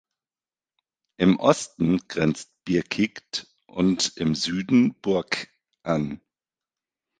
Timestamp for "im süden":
4.17-4.99